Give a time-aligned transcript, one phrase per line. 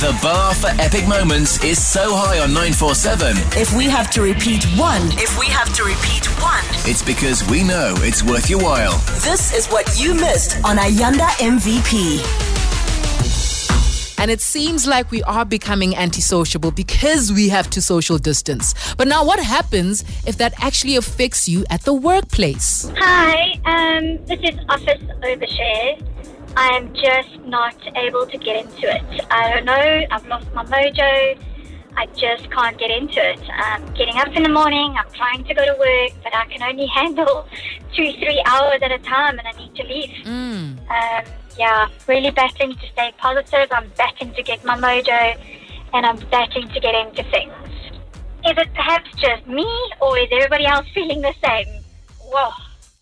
[0.00, 3.36] The bar for epic moments is so high on 947.
[3.60, 7.62] If we have to repeat one, if we have to repeat one, It's because we
[7.62, 8.96] know it's worth your while.
[9.20, 12.22] this is what you missed on Ayanda MVP.
[14.18, 18.74] And it seems like we are becoming antisociable because we have to social distance.
[18.96, 22.90] But now, what happens if that actually affects you at the workplace?
[22.96, 26.09] Hi, um, this is Office Overshare.
[26.56, 29.26] I am just not able to get into it.
[29.30, 31.38] I don't know, I've lost my mojo.
[31.96, 33.40] I just can't get into it.
[33.50, 36.62] Um, getting up in the morning, I'm trying to go to work, but I can
[36.62, 37.46] only handle
[37.94, 40.10] two, three hours at a time and I need to leave.
[40.88, 41.24] Um,
[41.58, 43.68] yeah, really battling to stay positive.
[43.70, 45.36] I'm battling to get my mojo
[45.92, 47.52] and I'm battling to get into things.
[48.46, 49.66] Is it perhaps just me
[50.00, 51.68] or is everybody else feeling the same?
[52.20, 52.50] Whoa.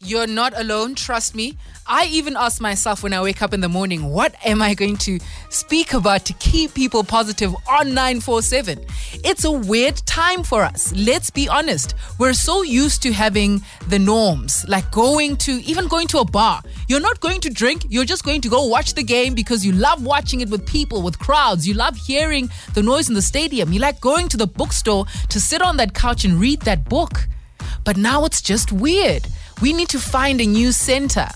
[0.00, 1.56] You're not alone, trust me.
[1.88, 4.96] I even ask myself when I wake up in the morning, what am I going
[4.98, 8.84] to speak about to keep people positive on 947?
[9.24, 10.92] It's a weird time for us.
[10.96, 11.94] Let's be honest.
[12.18, 16.60] We're so used to having the norms, like going to, even going to a bar.
[16.88, 19.70] You're not going to drink, you're just going to go watch the game because you
[19.70, 21.68] love watching it with people, with crowds.
[21.68, 23.72] You love hearing the noise in the stadium.
[23.72, 27.28] You like going to the bookstore to sit on that couch and read that book.
[27.84, 29.28] But now it's just weird.
[29.62, 31.28] We need to find a new center.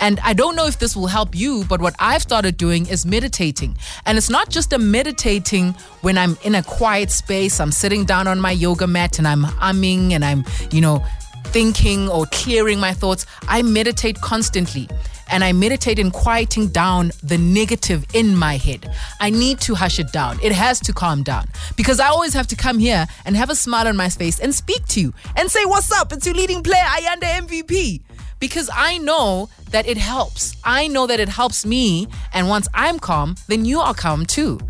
[0.00, 3.06] And I don't know if this will help you, but what I've started doing is
[3.06, 3.76] meditating.
[4.04, 8.26] And it's not just a meditating when I'm in a quiet space, I'm sitting down
[8.26, 11.04] on my yoga mat and I'm humming and I'm, you know,
[11.46, 13.26] thinking or clearing my thoughts.
[13.48, 14.88] I meditate constantly
[15.30, 18.90] and I meditate in quieting down the negative in my head.
[19.20, 20.38] I need to hush it down.
[20.42, 23.54] It has to calm down because I always have to come here and have a
[23.54, 26.12] smile on my face and speak to you and say, What's up?
[26.12, 28.02] It's your leading player, Ayanda MVP.
[28.38, 30.56] Because I know that it helps.
[30.64, 32.06] I know that it helps me.
[32.32, 34.60] And once I'm calm, then you are calm too.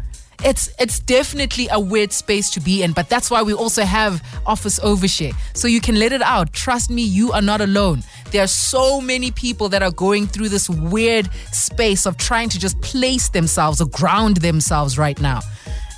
[0.45, 4.23] It's it's definitely a weird space to be in, but that's why we also have
[4.45, 5.35] office overshare.
[5.55, 6.53] So you can let it out.
[6.53, 8.03] Trust me, you are not alone.
[8.33, 12.59] There are so many people that are going through this weird space of trying to
[12.59, 15.41] just place themselves or ground themselves right now.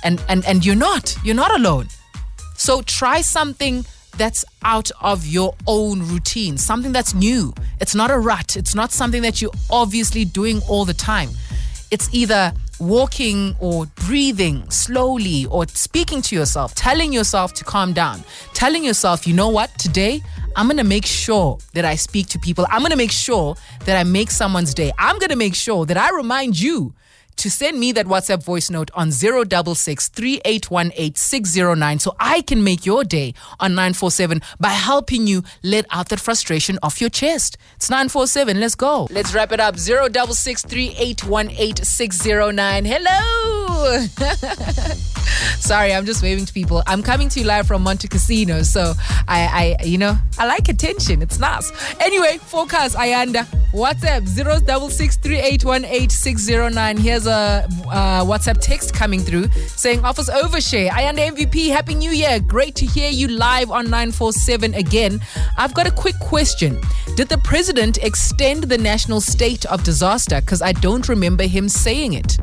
[0.03, 1.15] And and and you're not.
[1.23, 1.89] You're not alone.
[2.55, 3.85] So try something
[4.17, 7.53] that's out of your own routine, something that's new.
[7.79, 11.29] It's not a rut, it's not something that you're obviously doing all the time.
[11.91, 18.23] It's either walking or breathing slowly or speaking to yourself, telling yourself to calm down,
[18.53, 20.21] telling yourself, you know what, today
[20.55, 22.65] I'm gonna make sure that I speak to people.
[22.69, 23.55] I'm gonna make sure
[23.85, 24.91] that I make someone's day.
[24.97, 26.93] I'm gonna make sure that I remind you
[27.39, 32.85] to send me that WhatsApp voice note on 066 3818 609 so I can make
[32.85, 37.57] your day on 947 by helping you let out that frustration off your chest.
[37.77, 38.59] It's 947.
[38.59, 39.07] Let's go.
[39.11, 39.77] Let's wrap it up.
[39.77, 42.85] 066 3818 609.
[42.85, 44.05] Hello.
[45.69, 46.81] Sorry, I'm just waving to people.
[46.87, 48.95] I'm coming to you live from Montecasino, so
[49.27, 51.21] I, I, you know, I like attention.
[51.21, 51.71] It's nice.
[51.99, 53.45] Anyway, forecast Ayanda.
[53.71, 56.97] WhatsApp 0663818609.
[56.97, 60.89] Here's a uh, WhatsApp text coming through saying Office Overshare.
[60.89, 62.39] Ayanda MVP, Happy New Year.
[62.39, 65.21] Great to hear you live on 947 again.
[65.55, 66.81] I've got a quick question.
[67.15, 70.41] Did the president extend the national state of disaster?
[70.41, 72.39] Because I don't remember him saying it.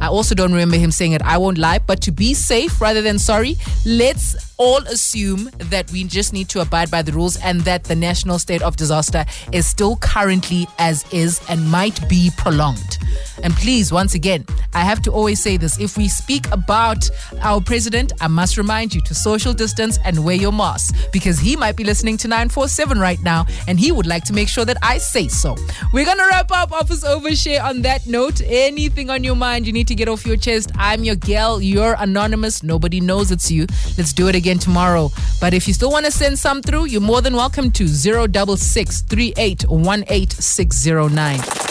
[0.00, 1.22] I also don't remember him saying it.
[1.22, 6.04] I won't lie, but to be safe rather than sorry, let's all assume that we
[6.04, 9.66] just need to abide by the rules and that the national state of disaster is
[9.66, 12.98] still currently as is and might be prolonged.
[13.42, 14.44] And please, once again,
[14.74, 17.08] I have to always say this if we speak about
[17.40, 21.56] our president, I must remind you to social distance and wear your mask because he
[21.56, 24.76] might be listening to 947 right now and he would like to make sure that
[24.82, 25.56] I say so.
[25.92, 28.40] We're going to wrap up Office Overshare on that note.
[28.44, 31.60] Anything on your mind you need to get off your chest, I'm your girl.
[31.60, 32.62] You're anonymous.
[32.62, 33.66] Nobody knows it's you.
[33.96, 35.10] Let's do it again tomorrow.
[35.40, 39.02] But if you still want to send some through, you're more than welcome to 066
[39.02, 40.28] 3818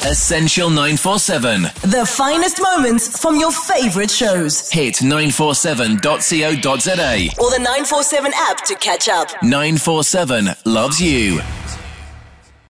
[0.09, 1.63] Essential 947.
[1.83, 4.69] The finest moments from your favorite shows.
[4.71, 7.29] Hit 947.co.za.
[7.39, 9.29] Or the 947 app to catch up.
[9.43, 11.39] 947 loves you.